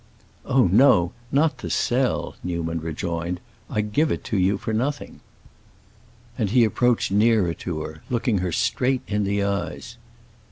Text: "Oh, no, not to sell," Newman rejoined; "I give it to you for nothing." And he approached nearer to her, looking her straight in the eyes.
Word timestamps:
"Oh, 0.47 0.65
no, 0.65 1.11
not 1.31 1.59
to 1.59 1.69
sell," 1.69 2.35
Newman 2.43 2.79
rejoined; 2.81 3.39
"I 3.69 3.81
give 3.81 4.11
it 4.11 4.23
to 4.23 4.37
you 4.39 4.57
for 4.57 4.73
nothing." 4.73 5.19
And 6.39 6.49
he 6.49 6.63
approached 6.63 7.11
nearer 7.11 7.53
to 7.53 7.81
her, 7.81 8.01
looking 8.09 8.39
her 8.39 8.51
straight 8.51 9.03
in 9.07 9.25
the 9.25 9.43
eyes. 9.43 9.97